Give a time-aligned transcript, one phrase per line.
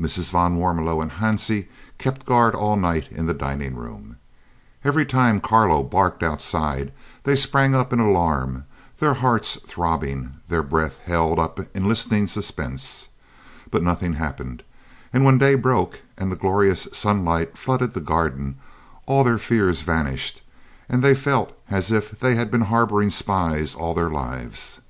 [0.00, 0.30] Mrs.
[0.30, 1.68] van Warmelo and Hansie
[1.98, 4.16] kept guard all night in the dining room.
[4.82, 8.64] Every time Carlo barked outside they sprang up in alarm,
[9.00, 13.08] their hearts throbbing, their breath held up in listening suspense,
[13.70, 14.62] but nothing happened;
[15.12, 18.56] and when day broke and the glorious sunlight flooded the garden,
[19.04, 20.40] all their fears vanished,
[20.88, 24.80] and they felt as if they had been harbouring spies all their lives.